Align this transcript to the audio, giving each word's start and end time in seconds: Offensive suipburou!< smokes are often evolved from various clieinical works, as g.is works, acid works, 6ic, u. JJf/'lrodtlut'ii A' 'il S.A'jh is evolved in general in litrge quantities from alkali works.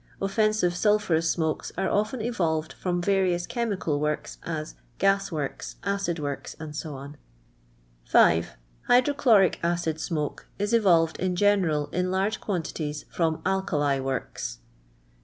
Offensive 0.19 0.73
suipburou!< 0.73 1.23
smokes 1.23 1.71
are 1.77 1.87
often 1.91 2.23
evolved 2.23 2.73
from 2.73 3.03
various 3.03 3.45
clieinical 3.45 3.99
works, 3.99 4.39
as 4.41 4.73
g.is 4.97 5.31
works, 5.31 5.75
acid 5.83 6.17
works, 6.17 6.55
6ic, 6.59 6.59
u. 6.83 7.13
JJf/'lrodtlut'ii 8.07 8.37
A' 8.91 8.97
'il 9.63 9.71
S.A'jh 9.73 10.43
is 10.57 10.73
evolved 10.73 11.19
in 11.19 11.35
general 11.35 11.85
in 11.91 12.07
litrge 12.07 12.39
quantities 12.39 13.05
from 13.11 13.43
alkali 13.45 13.99
works. 13.99 14.57